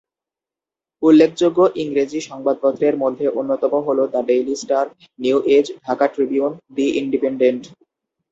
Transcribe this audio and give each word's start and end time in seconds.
উল্লেখযোগ্য 1.03 1.59
ইংরেজি 1.75 2.19
সংবাদপত্রের 2.21 2.95
মধ্যে 2.97 3.25
অন্যতম 3.31 3.73
হলো 3.87 4.03
"the 4.07 4.21
Daily 4.27 4.55
Star", 4.55 4.85
"New 5.19 5.37
Age", 5.57 5.65
"Dhaka 5.85 6.05
Tribune", 6.07 6.51
"the 6.75 6.85
independent". 7.01 7.63